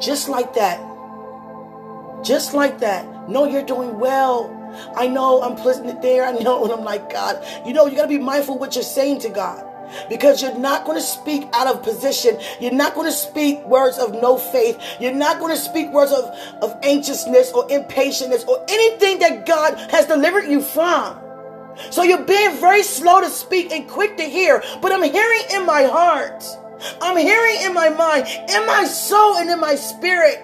just 0.00 0.28
like 0.28 0.54
that. 0.54 0.80
Just 2.24 2.54
like 2.54 2.80
that. 2.80 3.28
No, 3.28 3.46
you're 3.46 3.64
doing 3.64 3.98
well. 3.98 4.60
I 4.96 5.06
know 5.06 5.42
I'm 5.42 5.56
it 5.88 6.02
there. 6.02 6.24
I 6.24 6.32
know, 6.32 6.64
and 6.64 6.72
I'm 6.72 6.84
like, 6.84 7.10
God, 7.10 7.44
you 7.66 7.72
know, 7.72 7.86
you 7.86 7.96
got 7.96 8.02
to 8.02 8.08
be 8.08 8.18
mindful 8.18 8.58
what 8.58 8.74
you're 8.74 8.84
saying 8.84 9.20
to 9.20 9.28
God 9.28 9.64
because 10.08 10.42
you're 10.42 10.58
not 10.58 10.84
going 10.84 10.98
to 10.98 11.04
speak 11.04 11.48
out 11.52 11.66
of 11.66 11.82
position. 11.82 12.38
You're 12.60 12.72
not 12.72 12.94
going 12.94 13.06
to 13.06 13.16
speak 13.16 13.64
words 13.64 13.98
of 13.98 14.12
no 14.12 14.38
faith. 14.38 14.80
You're 15.00 15.14
not 15.14 15.38
going 15.38 15.54
to 15.54 15.60
speak 15.60 15.90
words 15.90 16.12
of, 16.12 16.24
of 16.62 16.76
anxiousness 16.82 17.52
or 17.52 17.70
impatience 17.70 18.44
or 18.44 18.64
anything 18.68 19.18
that 19.20 19.46
God 19.46 19.78
has 19.90 20.06
delivered 20.06 20.46
you 20.46 20.60
from. 20.60 21.20
So 21.90 22.02
you're 22.02 22.24
being 22.24 22.56
very 22.60 22.82
slow 22.82 23.20
to 23.20 23.30
speak 23.30 23.72
and 23.72 23.88
quick 23.88 24.16
to 24.16 24.24
hear, 24.24 24.62
but 24.80 24.92
I'm 24.92 25.02
hearing 25.02 25.42
in 25.52 25.66
my 25.66 25.84
heart. 25.84 26.44
I'm 27.00 27.16
hearing 27.16 27.62
in 27.62 27.72
my 27.74 27.88
mind, 27.88 28.26
in 28.48 28.66
my 28.66 28.84
soul, 28.84 29.36
and 29.36 29.50
in 29.50 29.60
my 29.60 29.74
spirit. 29.74 30.38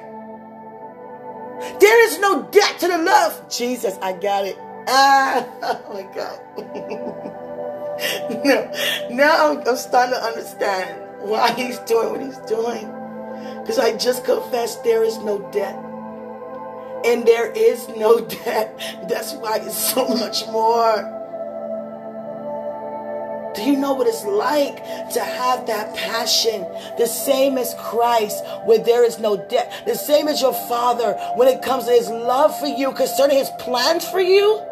There 1.79 2.05
is 2.07 2.19
no 2.19 2.43
debt 2.51 2.81
to 2.81 2.89
the 2.89 2.99
love. 2.99 3.49
Jesus, 3.51 3.99
I 4.01 4.15
got 4.15 4.47
it. 4.47 4.57
Ah, 4.89 5.47
oh 5.63 5.93
my 5.93 6.03
God. 6.15 6.41
now, 8.45 8.71
now 9.11 9.51
I'm, 9.51 9.69
I'm 9.69 9.77
starting 9.77 10.15
to 10.15 10.23
understand 10.23 11.21
why 11.21 11.53
he's 11.53 11.79
doing 11.81 12.11
what 12.11 12.21
he's 12.23 12.39
doing. 12.39 12.87
Because 13.61 13.79
I 13.79 13.97
just 13.97 14.25
confessed 14.25 14.83
there 14.85 15.05
is 15.05 15.19
no 15.19 15.39
debt. 15.51 15.77
And 17.05 17.27
there 17.27 17.51
is 17.53 17.89
no 17.89 18.21
debt. 18.45 18.79
That's 19.09 19.35
why 19.35 19.59
it's 19.59 19.77
so 19.77 20.09
much 20.09 20.47
more. 20.47 21.20
Do 23.61 23.67
you 23.67 23.77
know 23.77 23.93
what 23.93 24.07
it's 24.07 24.25
like 24.25 24.77
to 25.13 25.21
have 25.21 25.67
that 25.67 25.95
passion? 25.95 26.63
The 26.97 27.07
same 27.07 27.59
as 27.59 27.75
Christ, 27.79 28.43
where 28.65 28.79
there 28.79 29.05
is 29.05 29.19
no 29.19 29.37
debt. 29.37 29.83
The 29.85 29.97
same 29.97 30.29
as 30.29 30.41
your 30.41 30.55
Father 30.55 31.13
when 31.37 31.47
it 31.47 31.61
comes 31.61 31.85
to 31.85 31.91
his 31.91 32.09
love 32.09 32.59
for 32.59 32.69
you 32.69 32.93
concerning 32.93 33.37
his 33.37 33.51
plans 33.59 34.09
for 34.09 34.19
you. 34.19 34.63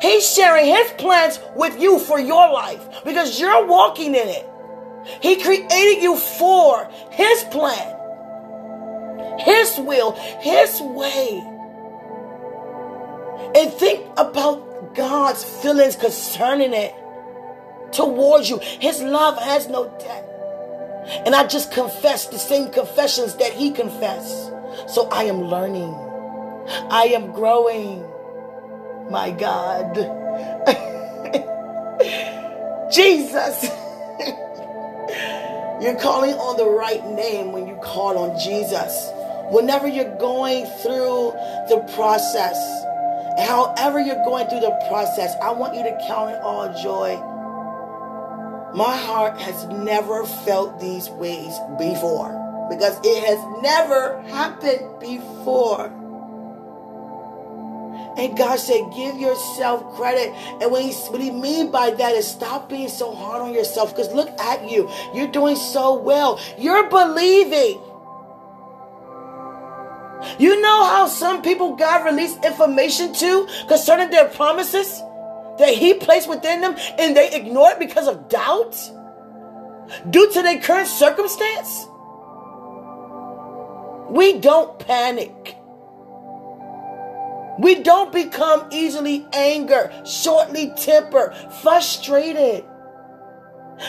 He's 0.00 0.32
sharing 0.32 0.66
his 0.66 0.92
plans 0.92 1.40
with 1.56 1.80
you 1.80 1.98
for 1.98 2.20
your 2.20 2.52
life 2.52 3.02
because 3.04 3.40
you're 3.40 3.66
walking 3.66 4.14
in 4.14 4.28
it. 4.28 4.48
He 5.20 5.42
created 5.42 6.00
you 6.00 6.16
for 6.16 6.88
his 7.10 7.42
plan, 7.50 9.40
his 9.40 9.76
will, 9.76 10.12
his 10.12 10.80
way. 10.80 11.42
And 13.56 13.72
think 13.72 14.06
about 14.16 14.94
God's 14.94 15.42
feelings 15.42 15.96
concerning 15.96 16.72
it 16.74 16.94
towards 17.92 18.48
you. 18.48 18.58
His 18.58 19.02
love 19.02 19.38
has 19.38 19.68
no 19.68 19.88
debt. 19.98 20.24
And 21.24 21.34
I 21.34 21.46
just 21.46 21.72
confess 21.72 22.26
the 22.26 22.38
same 22.38 22.70
confessions 22.70 23.36
that 23.36 23.52
he 23.52 23.70
confessed. 23.70 24.52
So 24.88 25.08
I 25.10 25.24
am 25.24 25.42
learning. 25.42 25.94
I 26.90 27.12
am 27.14 27.32
growing. 27.32 28.04
My 29.10 29.30
God. 29.30 29.94
Jesus. 32.92 33.64
you're 35.80 35.98
calling 35.98 36.34
on 36.34 36.56
the 36.56 36.68
right 36.68 37.04
name 37.06 37.52
when 37.52 37.66
you 37.66 37.76
call 37.76 38.18
on 38.18 38.38
Jesus. 38.38 39.10
Whenever 39.50 39.88
you're 39.88 40.16
going 40.18 40.66
through 40.82 41.32
the 41.68 41.78
process, 41.94 42.56
however 43.38 43.98
you're 43.98 44.22
going 44.24 44.46
through 44.48 44.60
the 44.60 44.78
process, 44.88 45.34
I 45.42 45.52
want 45.52 45.74
you 45.74 45.82
to 45.84 45.98
count 46.06 46.32
it 46.32 46.40
all 46.42 46.70
joy. 46.82 47.16
My 48.74 48.96
heart 48.96 49.40
has 49.40 49.66
never 49.66 50.24
felt 50.24 50.78
these 50.80 51.08
ways 51.10 51.58
before 51.78 52.66
because 52.68 52.98
it 53.02 53.24
has 53.24 53.62
never 53.62 54.20
happened 54.22 55.00
before. 55.00 55.86
And 58.18 58.36
God 58.36 58.58
said, 58.58 58.80
give 58.94 59.16
yourself 59.16 59.94
credit. 59.94 60.32
And 60.60 60.70
what 60.72 60.82
he, 60.82 60.92
what 60.92 61.20
he 61.20 61.30
mean 61.30 61.70
by 61.70 61.90
that 61.90 62.14
is 62.14 62.26
stop 62.26 62.68
being 62.68 62.88
so 62.88 63.14
hard 63.14 63.40
on 63.40 63.54
yourself. 63.54 63.94
Because 63.94 64.12
look 64.12 64.28
at 64.40 64.68
you. 64.68 64.90
You're 65.14 65.30
doing 65.30 65.54
so 65.54 65.94
well. 65.94 66.40
You're 66.58 66.90
believing. 66.90 67.80
You 70.38 70.60
know 70.60 70.84
how 70.84 71.06
some 71.06 71.42
people 71.42 71.76
God 71.76 72.04
released 72.04 72.44
information 72.44 73.14
to 73.14 73.46
concerning 73.68 74.10
their 74.10 74.28
promises 74.28 75.00
that 75.58 75.74
He 75.74 75.94
placed 75.94 76.28
within 76.28 76.60
them 76.60 76.76
and 76.98 77.16
they 77.16 77.34
ignore 77.34 77.70
it 77.70 77.78
because 77.78 78.08
of 78.08 78.28
doubt? 78.28 78.76
Due 80.10 80.30
to 80.32 80.42
their 80.42 80.60
current 80.60 80.88
circumstance? 80.88 81.86
We 84.10 84.38
don't 84.38 84.78
panic. 84.78 85.56
We 87.58 87.82
don't 87.82 88.12
become 88.12 88.68
easily 88.70 89.26
angered, 89.32 90.06
shortly 90.06 90.72
tempered, 90.76 91.34
frustrated. 91.62 92.64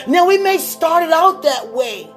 Now 0.08 0.26
we 0.26 0.38
may 0.38 0.58
start 0.58 1.04
it 1.04 1.12
out 1.12 1.42
that 1.42 1.72
way, 1.72 2.08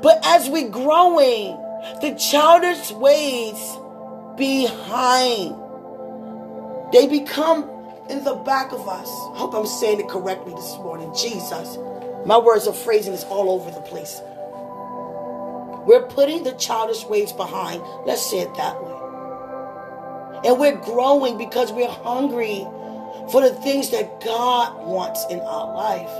but 0.00 0.20
as 0.24 0.48
we 0.48 0.64
growing, 0.64 1.56
the 2.00 2.14
childish 2.14 2.92
ways 2.92 3.58
behind, 4.36 5.56
they 6.92 7.06
become 7.08 7.68
in 8.12 8.22
the 8.24 8.34
back 8.34 8.72
of 8.72 8.86
us. 8.86 9.08
Hope 9.36 9.54
I'm 9.54 9.66
saying 9.66 10.00
it 10.00 10.08
correctly 10.08 10.52
this 10.54 10.76
morning. 10.76 11.12
Jesus. 11.14 11.78
My 12.26 12.38
words 12.38 12.66
of 12.66 12.76
phrasing 12.76 13.14
is 13.14 13.24
all 13.24 13.50
over 13.50 13.70
the 13.70 13.80
place. 13.80 14.20
We're 15.86 16.06
putting 16.06 16.44
the 16.44 16.52
childish 16.52 17.04
ways 17.06 17.32
behind. 17.32 17.82
Let's 18.06 18.24
say 18.30 18.40
it 18.40 18.54
that 18.54 18.80
way. 18.80 18.92
And 20.44 20.60
we're 20.60 20.76
growing 20.76 21.38
because 21.38 21.72
we're 21.72 21.88
hungry 21.88 22.66
for 23.30 23.40
the 23.40 23.54
things 23.62 23.90
that 23.90 24.20
God 24.20 24.86
wants 24.86 25.24
in 25.30 25.40
our 25.40 25.74
life. 25.74 26.10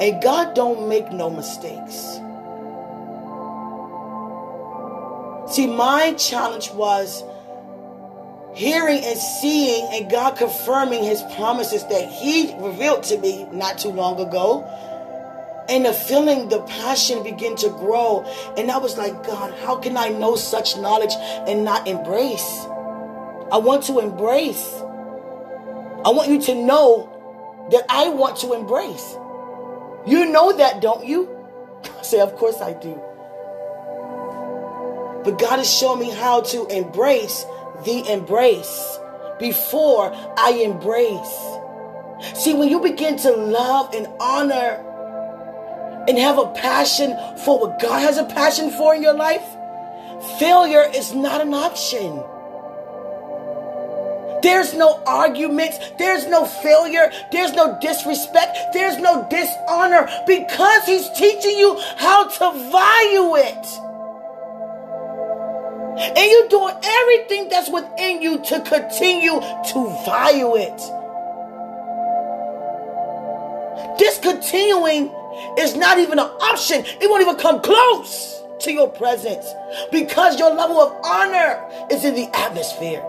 And 0.00 0.22
God 0.22 0.54
don't 0.54 0.88
make 0.88 1.10
no 1.10 1.30
mistakes. 1.30 2.20
See, 5.52 5.66
my 5.66 6.12
challenge 6.18 6.70
was 6.72 7.24
hearing 8.56 9.04
and 9.04 9.18
seeing 9.18 9.86
and 9.92 10.10
God 10.10 10.38
confirming 10.38 11.04
his 11.04 11.20
promises 11.34 11.86
that 11.88 12.08
he 12.08 12.54
revealed 12.58 13.02
to 13.04 13.18
me 13.18 13.44
not 13.52 13.76
too 13.76 13.90
long 13.90 14.18
ago. 14.18 14.64
And 15.68 15.84
the 15.84 15.92
feeling, 15.92 16.48
the 16.48 16.62
passion 16.62 17.22
begin 17.22 17.54
to 17.56 17.68
grow. 17.68 18.24
And 18.56 18.70
I 18.70 18.78
was 18.78 18.96
like, 18.96 19.26
God, 19.26 19.52
how 19.58 19.76
can 19.76 19.98
I 19.98 20.08
know 20.08 20.36
such 20.36 20.78
knowledge 20.78 21.12
and 21.46 21.66
not 21.66 21.86
embrace? 21.86 22.64
I 23.52 23.58
want 23.58 23.82
to 23.84 23.98
embrace. 23.98 24.72
I 26.06 26.10
want 26.10 26.30
you 26.30 26.40
to 26.42 26.54
know 26.54 27.68
that 27.72 27.84
I 27.90 28.08
want 28.08 28.38
to 28.38 28.54
embrace. 28.54 29.16
You 30.06 30.32
know 30.32 30.56
that, 30.56 30.80
don't 30.80 31.04
you? 31.04 31.28
I 31.98 32.02
say, 32.02 32.20
Of 32.20 32.36
course 32.36 32.62
I 32.62 32.72
do. 32.72 33.02
But 35.24 35.38
God 35.38 35.58
has 35.58 35.70
shown 35.70 35.98
me 35.98 36.08
how 36.10 36.40
to 36.40 36.66
embrace 36.68 37.44
the 37.84 38.10
embrace 38.10 38.98
before 39.38 40.12
I 40.36 40.50
embrace. 40.64 41.56
See, 42.34 42.54
when 42.54 42.68
you 42.68 42.80
begin 42.80 43.18
to 43.18 43.30
love 43.30 43.94
and 43.94 44.06
honor 44.18 44.82
and 46.08 46.18
have 46.18 46.38
a 46.38 46.52
passion 46.52 47.16
for 47.44 47.58
what 47.58 47.80
God 47.80 48.00
has 48.00 48.16
a 48.16 48.24
passion 48.24 48.70
for 48.70 48.94
in 48.94 49.02
your 49.02 49.14
life, 49.14 49.44
failure 50.38 50.84
is 50.94 51.12
not 51.14 51.40
an 51.40 51.52
option. 51.52 52.22
There's 54.42 54.74
no 54.74 55.02
arguments. 55.06 55.78
There's 55.98 56.26
no 56.26 56.44
failure. 56.44 57.10
There's 57.32 57.52
no 57.52 57.78
disrespect. 57.80 58.56
There's 58.72 58.98
no 58.98 59.26
dishonor 59.28 60.08
because 60.26 60.84
he's 60.84 61.10
teaching 61.10 61.58
you 61.58 61.76
how 61.96 62.28
to 62.28 62.70
value 62.70 63.36
it. 63.36 63.66
And 65.98 66.30
you're 66.30 66.48
doing 66.48 66.74
everything 66.82 67.48
that's 67.48 67.70
within 67.70 68.20
you 68.20 68.42
to 68.44 68.60
continue 68.60 69.40
to 69.40 70.02
value 70.04 70.56
it. 70.56 70.76
Discontinuing 73.98 75.10
is 75.58 75.74
not 75.74 75.98
even 75.98 76.18
an 76.18 76.26
option. 76.26 76.84
It 76.84 77.08
won't 77.08 77.22
even 77.22 77.36
come 77.36 77.60
close 77.62 78.42
to 78.60 78.72
your 78.72 78.88
presence 78.88 79.46
because 79.90 80.38
your 80.38 80.54
level 80.54 80.80
of 80.80 80.92
honor 81.04 81.62
is 81.90 82.04
in 82.04 82.14
the 82.14 82.28
atmosphere 82.36 83.04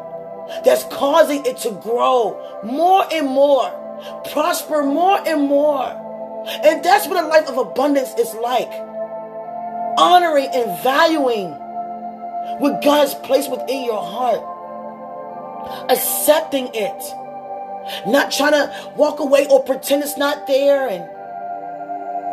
that's 0.63 0.84
causing 0.86 1.46
it 1.46 1.58
to 1.58 1.72
grow 1.72 2.62
more 2.63 3.06
and 3.12 3.27
more, 3.27 3.70
prosper 4.32 4.84
more 4.84 5.20
and 5.27 5.41
more. 5.41 5.86
And 6.48 6.84
that's 6.84 7.08
what 7.08 7.22
a 7.22 7.27
life 7.27 7.50
of 7.50 7.58
abundance 7.58 8.13
is 8.17 8.34
like. 8.36 8.72
Honoring 9.98 10.50
and 10.53 10.84
valuing 10.84 11.58
what 12.60 12.84
God's 12.84 13.13
placed 13.16 13.51
within 13.51 13.84
your 13.84 14.01
heart, 14.01 14.42
accepting 15.89 16.70
it, 16.74 18.08
not 18.08 18.32
trying 18.32 18.54
to 18.54 18.92
walk 18.96 19.20
away 19.20 19.48
or 19.48 19.63
pretend 19.63 20.04
it's 20.04 20.18
not 20.18 20.48
there 20.48 20.89
and 20.89 21.08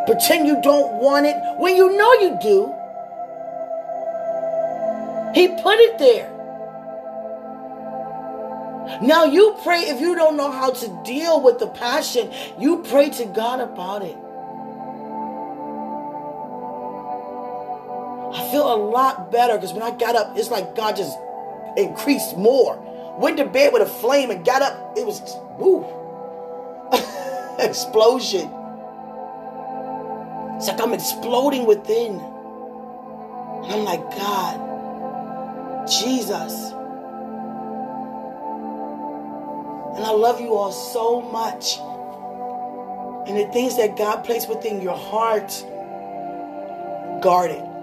pretend 0.06 0.46
you 0.46 0.60
don't 0.62 0.94
want 0.94 1.26
it 1.26 1.36
when 1.58 1.76
you 1.76 1.96
know 1.96 2.12
you 2.14 2.38
do. 2.40 2.74
He 5.34 5.48
put 5.48 5.78
it 5.80 5.98
there. 5.98 6.30
Now 9.02 9.24
you 9.24 9.56
pray 9.62 9.80
if 9.80 10.00
you 10.00 10.14
don't 10.14 10.36
know 10.36 10.50
how 10.50 10.70
to 10.70 11.02
deal 11.04 11.40
with 11.40 11.58
the 11.58 11.66
passion, 11.68 12.30
you 12.58 12.82
pray 12.82 13.10
to 13.10 13.24
God 13.24 13.60
about 13.60 14.02
it. 14.02 14.16
Feel 18.54 18.72
a 18.72 18.76
lot 18.76 19.32
better 19.32 19.54
because 19.54 19.72
when 19.72 19.82
I 19.82 19.90
got 19.90 20.14
up, 20.14 20.38
it's 20.38 20.48
like 20.48 20.76
God 20.76 20.94
just 20.94 21.18
increased 21.76 22.36
more. 22.36 22.78
Went 23.18 23.36
to 23.38 23.44
bed 23.44 23.72
with 23.72 23.82
a 23.82 23.86
flame 23.86 24.30
and 24.30 24.44
got 24.44 24.62
up. 24.62 24.96
It 24.96 25.04
was 25.04 25.20
woo. 25.58 25.84
Explosion. 27.58 28.48
It's 30.56 30.68
like 30.68 30.80
I'm 30.80 30.94
exploding 30.94 31.66
within. 31.66 32.20
And 33.64 33.72
I'm 33.72 33.82
like, 33.82 34.02
God, 34.12 35.88
Jesus. 35.88 36.52
And 39.96 40.04
I 40.04 40.12
love 40.12 40.40
you 40.40 40.54
all 40.54 40.70
so 40.70 41.20
much. 41.20 41.78
And 43.28 43.36
the 43.36 43.52
things 43.52 43.76
that 43.78 43.96
God 43.96 44.22
placed 44.22 44.48
within 44.48 44.80
your 44.80 44.96
heart, 44.96 45.50
guard 47.20 47.50
it. 47.50 47.73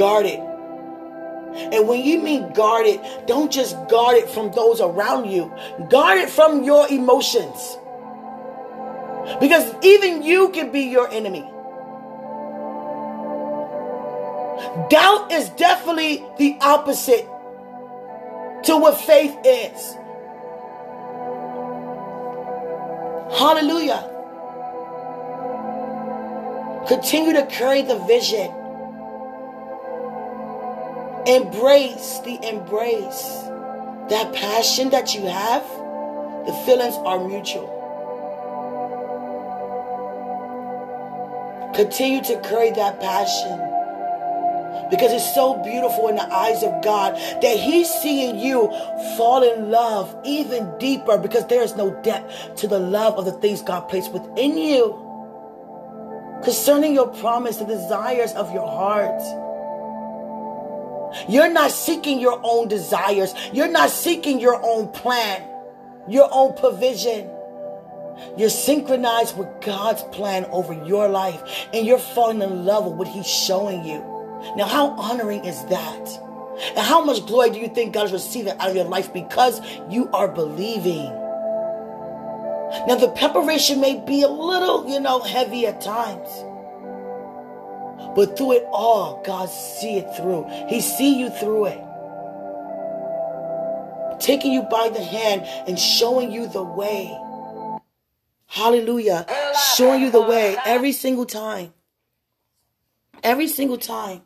Guard 0.00 0.24
it. 0.24 0.40
And 1.74 1.86
when 1.86 2.02
you 2.02 2.22
mean 2.22 2.54
guard 2.54 2.86
it, 2.86 3.26
don't 3.26 3.52
just 3.52 3.76
guard 3.90 4.16
it 4.16 4.30
from 4.30 4.50
those 4.52 4.80
around 4.80 5.30
you, 5.30 5.52
guard 5.90 6.16
it 6.16 6.30
from 6.30 6.64
your 6.64 6.88
emotions. 6.88 7.76
Because 9.40 9.74
even 9.82 10.22
you 10.22 10.48
can 10.52 10.72
be 10.72 10.84
your 10.84 11.06
enemy. 11.12 11.42
Doubt 14.88 15.30
is 15.32 15.50
definitely 15.50 16.24
the 16.38 16.56
opposite 16.62 17.28
to 18.64 18.78
what 18.78 18.98
faith 18.98 19.36
is. 19.44 19.96
Hallelujah. 23.38 24.06
Continue 26.88 27.34
to 27.34 27.44
carry 27.50 27.82
the 27.82 27.98
vision. 28.06 28.59
Embrace 31.30 32.18
the 32.24 32.40
embrace. 32.42 33.22
That 34.08 34.34
passion 34.34 34.90
that 34.90 35.14
you 35.14 35.26
have, 35.26 35.62
the 36.44 36.52
feelings 36.66 36.96
are 36.96 37.24
mutual. 37.24 37.70
Continue 41.72 42.20
to 42.24 42.40
carry 42.40 42.72
that 42.72 42.98
passion 42.98 43.60
because 44.90 45.12
it's 45.12 45.32
so 45.32 45.62
beautiful 45.62 46.08
in 46.08 46.16
the 46.16 46.34
eyes 46.34 46.64
of 46.64 46.82
God 46.82 47.14
that 47.14 47.56
He's 47.56 47.88
seeing 47.88 48.36
you 48.36 48.66
fall 49.16 49.44
in 49.44 49.70
love 49.70 50.12
even 50.24 50.76
deeper 50.78 51.16
because 51.16 51.46
there 51.46 51.62
is 51.62 51.76
no 51.76 51.94
depth 52.02 52.56
to 52.56 52.66
the 52.66 52.80
love 52.80 53.14
of 53.14 53.24
the 53.24 53.32
things 53.34 53.62
God 53.62 53.82
placed 53.82 54.12
within 54.12 54.58
you. 54.58 54.98
Concerning 56.42 56.92
your 56.92 57.06
promise, 57.06 57.58
the 57.58 57.66
desires 57.66 58.32
of 58.32 58.52
your 58.52 58.66
heart. 58.66 59.22
You're 61.28 61.50
not 61.50 61.70
seeking 61.70 62.20
your 62.20 62.40
own 62.42 62.68
desires. 62.68 63.34
You're 63.52 63.70
not 63.70 63.90
seeking 63.90 64.40
your 64.40 64.60
own 64.64 64.88
plan, 64.92 65.42
your 66.08 66.28
own 66.32 66.56
provision. 66.56 67.30
You're 68.36 68.50
synchronized 68.50 69.36
with 69.36 69.48
God's 69.62 70.02
plan 70.14 70.44
over 70.46 70.72
your 70.86 71.08
life 71.08 71.42
and 71.72 71.86
you're 71.86 71.98
falling 71.98 72.42
in 72.42 72.64
love 72.64 72.84
with 72.84 72.94
what 72.94 73.08
He's 73.08 73.26
showing 73.26 73.84
you. 73.84 73.98
Now, 74.56 74.66
how 74.66 74.90
honoring 74.90 75.44
is 75.44 75.64
that? 75.66 76.20
And 76.76 76.78
how 76.78 77.02
much 77.04 77.26
glory 77.26 77.50
do 77.50 77.58
you 77.58 77.68
think 77.68 77.94
God 77.94 78.06
is 78.06 78.12
receiving 78.12 78.52
out 78.58 78.70
of 78.70 78.76
your 78.76 78.84
life 78.84 79.12
because 79.12 79.60
you 79.88 80.10
are 80.12 80.28
believing? 80.28 81.10
Now, 82.86 82.94
the 82.94 83.08
preparation 83.08 83.80
may 83.80 83.98
be 83.98 84.22
a 84.22 84.28
little, 84.28 84.88
you 84.88 85.00
know, 85.00 85.20
heavy 85.20 85.66
at 85.66 85.80
times. 85.80 86.28
But 88.14 88.36
through 88.36 88.52
it 88.52 88.64
all, 88.72 89.22
God 89.24 89.48
see 89.48 89.96
it 89.96 90.16
through. 90.16 90.46
He 90.68 90.80
see 90.80 91.18
you 91.18 91.30
through 91.30 91.66
it. 91.66 91.80
Taking 94.20 94.52
you 94.52 94.62
by 94.62 94.90
the 94.90 95.02
hand 95.02 95.42
and 95.68 95.78
showing 95.78 96.30
you 96.30 96.48
the 96.48 96.62
way. 96.62 97.16
Hallelujah. 98.46 99.26
Showing 99.76 100.02
you 100.02 100.10
the 100.10 100.20
way 100.20 100.56
every 100.64 100.92
single 100.92 101.24
time. 101.24 101.72
Every 103.22 103.48
single 103.48 103.78
time. 103.78 104.22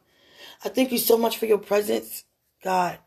I 0.65 0.71
thank 0.71 0.93
you 0.93 0.99
so 0.99 1.19
much 1.19 1.37
for 1.37 1.47
your 1.47 1.59
presence, 1.59 2.25
God. 2.63 2.99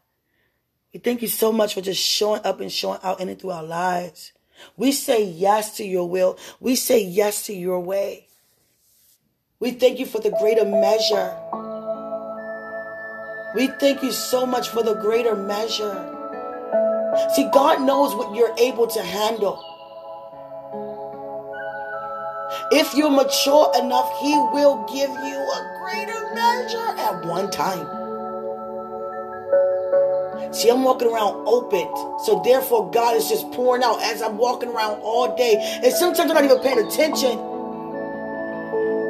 We 0.94 1.00
thank 1.00 1.22
you 1.22 1.28
so 1.28 1.52
much 1.52 1.74
for 1.74 1.82
just 1.82 2.02
showing 2.02 2.42
up 2.44 2.60
and 2.62 2.72
showing 2.72 3.00
out 3.04 3.20
in 3.20 3.30
and 3.30 3.40
through 3.40 3.52
our 3.52 3.64
lives. 3.64 4.34
We 4.76 4.92
say 4.92 5.24
yes 5.24 5.78
to 5.78 5.84
your 5.84 6.10
will. 6.10 6.38
We 6.60 6.76
say 6.76 7.04
yes 7.04 7.46
to 7.48 7.54
your 7.54 7.80
way. 7.80 8.27
We 9.60 9.72
thank 9.72 9.98
you 9.98 10.06
for 10.06 10.22
the 10.22 10.30
greater 10.40 10.66
measure. 10.66 11.36
We 13.56 13.66
thank 13.80 14.04
you 14.04 14.12
so 14.12 14.46
much 14.46 14.70
for 14.70 14.84
the 14.84 14.94
greater 14.94 15.36
measure. 15.36 15.98
See, 17.34 17.50
God 17.52 17.82
knows 17.82 18.14
what 18.14 18.36
you're 18.36 18.54
able 18.60 18.86
to 18.86 19.02
handle. 19.02 19.58
If 22.70 22.94
you're 22.94 23.10
mature 23.10 23.72
enough, 23.82 24.08
He 24.22 24.38
will 24.54 24.86
give 24.94 25.10
you 25.10 25.38
a 25.40 25.80
greater 25.82 26.36
measure 26.36 26.90
at 27.00 27.26
one 27.26 27.50
time. 27.50 27.88
See, 30.54 30.70
I'm 30.70 30.84
walking 30.84 31.12
around 31.12 31.48
open. 31.48 31.88
So 32.26 32.44
therefore, 32.46 32.92
God 32.92 33.16
is 33.16 33.28
just 33.28 33.50
pouring 33.54 33.82
out 33.82 34.04
as 34.04 34.22
I'm 34.22 34.38
walking 34.38 34.70
around 34.70 35.02
all 35.02 35.36
day. 35.36 35.56
And 35.84 35.92
sometimes 35.94 36.30
I'm 36.30 36.36
not 36.36 36.46
even 36.46 36.60
paying 36.60 36.78
attention. 36.78 37.57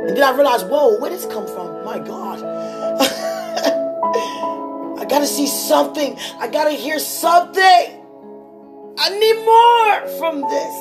And 0.07 0.15
then 0.15 0.23
I 0.23 0.31
realized, 0.33 0.69
whoa, 0.69 0.97
where 0.99 1.09
did 1.09 1.19
this 1.19 1.25
come 1.25 1.45
from? 1.45 1.83
My 1.83 1.99
God. 1.99 2.41
I 4.99 5.05
gotta 5.05 5.27
see 5.27 5.47
something. 5.47 6.17
I 6.39 6.47
gotta 6.47 6.71
hear 6.71 6.97
something. 6.97 8.05
I 8.99 9.09
need 9.09 9.45
more 9.45 10.07
from 10.17 10.41
this. 10.41 10.75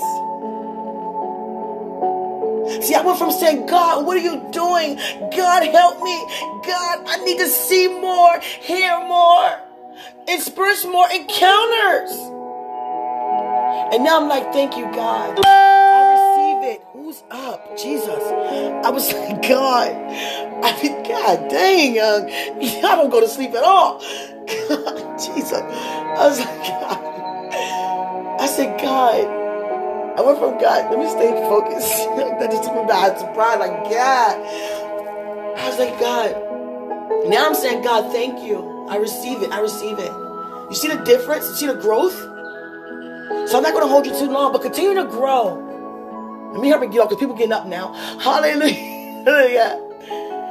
See, 2.87 2.95
I 2.95 3.03
went 3.03 3.19
from 3.19 3.33
saying, 3.33 3.67
God, 3.67 4.07
what 4.07 4.17
are 4.17 4.21
you 4.21 4.41
doing? 4.53 4.97
God, 5.37 5.65
help 5.65 6.01
me. 6.03 6.17
God, 6.65 7.05
I 7.07 7.19
need 7.25 7.39
to 7.39 7.49
see 7.49 7.89
more, 7.89 8.41
hear 8.41 8.99
more, 9.07 9.59
experience 10.29 10.85
more 10.85 11.09
encounters. 11.11 12.11
And 13.93 14.05
now 14.05 14.21
I'm 14.21 14.29
like, 14.29 14.53
thank 14.53 14.77
you, 14.77 14.85
God. 14.93 15.39
Up? 17.31 17.77
Jesus. 17.77 18.23
I 18.85 18.91
was 18.91 19.13
like, 19.13 19.43
God. 19.43 19.91
I 20.65 20.83
mean, 20.83 21.03
God 21.03 21.49
dang, 21.51 21.95
young. 21.95 22.31
I 22.31 22.97
don't 22.97 23.11
go 23.11 23.21
to 23.21 23.29
sleep 23.29 23.55
at 23.55 23.65
all. 23.65 24.01
God, 24.69 25.19
Jesus. 25.19 25.53
I 25.53 26.27
was 26.27 26.39
like, 26.39 26.59
God. 26.67 28.41
I 28.41 28.47
said, 28.47 28.81
God. 28.81 29.47
I 30.17 30.23
went 30.23 30.39
from 30.39 30.59
God, 30.59 30.91
let 30.91 30.99
me 30.99 31.11
stay 31.11 31.31
focused. 31.47 31.93
that 32.17 32.51
just 32.51 32.65
took 32.65 32.75
me 32.75 32.85
by 32.89 33.15
surprise. 33.19 33.59
Like, 33.59 33.85
God. 33.91 34.41
I 35.59 35.69
was 35.69 35.79
like, 35.79 36.01
God. 36.01 37.29
Now 37.29 37.47
I'm 37.47 37.55
saying, 37.55 37.83
God, 37.83 38.11
thank 38.13 38.43
you. 38.43 38.87
I 38.89 38.97
receive 38.97 39.43
it. 39.43 39.53
I 39.53 39.61
receive 39.61 39.99
it. 39.99 40.13
You 40.71 40.75
see 40.75 40.89
the 40.89 41.03
difference? 41.05 41.49
You 41.49 41.55
see 41.55 41.67
the 41.67 41.75
growth? 41.75 42.17
So 43.49 43.57
I'm 43.59 43.63
not 43.63 43.75
going 43.75 43.83
to 43.83 43.89
hold 43.89 44.07
you 44.07 44.13
too 44.13 44.31
long, 44.31 44.53
but 44.53 44.63
continue 44.63 44.95
to 44.95 45.05
grow. 45.05 45.66
Let 46.57 46.63
me 46.63 46.69
help 46.71 46.83
you 46.85 46.89
get 46.89 47.01
off 47.01 47.11
because 47.11 47.21
people 47.21 47.37
getting 47.37 47.53
up 47.53 47.67
now. 47.67 47.93
Hallelujah. 48.19 49.79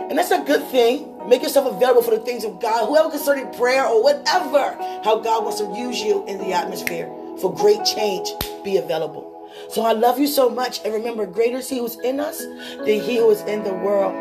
And 0.08 0.16
that's 0.16 0.30
a 0.30 0.44
good 0.44 0.64
thing. 0.68 1.12
Make 1.28 1.42
yourself 1.42 1.66
available 1.66 2.04
for 2.04 2.12
the 2.12 2.20
things 2.20 2.44
of 2.44 2.60
God. 2.60 2.86
Whoever 2.86 3.10
concerning 3.10 3.52
prayer 3.56 3.88
or 3.88 4.04
whatever, 4.04 4.78
how 5.04 5.18
God 5.18 5.44
wants 5.44 5.60
to 5.62 5.76
use 5.76 6.00
you 6.00 6.24
in 6.28 6.38
the 6.38 6.54
atmosphere 6.54 7.08
for 7.42 7.52
great 7.52 7.84
change, 7.86 8.30
be 8.64 8.78
available. 8.78 9.50
So 9.70 9.82
I 9.82 9.94
love 9.94 10.20
you 10.20 10.28
so 10.28 10.48
much. 10.48 10.80
And 10.86 10.94
remember, 10.94 11.26
greater 11.26 11.58
is 11.58 11.68
He 11.68 11.80
who's 11.80 11.98
in 12.02 12.20
us 12.20 12.38
than 12.38 12.86
He 12.86 13.18
who 13.18 13.32
is 13.32 13.42
in 13.42 13.64
the 13.64 13.74
world. 13.74 14.14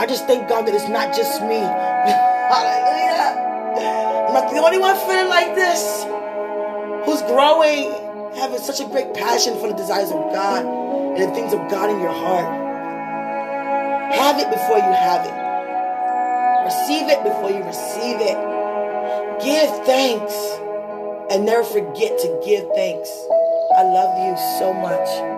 I 0.00 0.06
just 0.06 0.26
thank 0.26 0.48
God 0.48 0.66
that 0.66 0.74
it's 0.74 0.88
not 0.88 1.14
just 1.14 1.42
me. 1.42 1.58
Hallelujah. 2.48 3.36
I'm 4.28 4.32
not 4.32 4.50
the 4.50 4.56
only 4.56 4.78
one 4.78 4.96
feeling 5.00 5.28
like 5.28 5.54
this. 5.54 6.02
Who's 7.04 7.20
growing, 7.28 7.92
having 8.36 8.58
such 8.58 8.80
a 8.80 8.88
great 8.88 9.12
passion 9.12 9.60
for 9.60 9.68
the 9.68 9.74
desires 9.74 10.10
of 10.10 10.32
God 10.32 10.85
and 11.16 11.30
the 11.30 11.34
things 11.34 11.52
of 11.52 11.70
God 11.70 11.90
in 11.90 12.00
your 12.00 12.12
heart. 12.12 12.44
Have 14.12 14.38
it 14.38 14.50
before 14.50 14.76
you 14.76 14.92
have 14.92 15.24
it. 15.24 15.36
Receive 16.64 17.08
it 17.08 17.22
before 17.24 17.50
you 17.50 17.64
receive 17.64 18.18
it. 18.20 18.36
Give 19.42 19.70
thanks 19.86 20.34
and 21.30 21.44
never 21.46 21.64
forget 21.64 22.18
to 22.18 22.42
give 22.44 22.68
thanks. 22.74 23.08
I 23.76 23.82
love 23.82 24.12
you 24.26 24.36
so 24.58 24.72
much. 24.72 25.35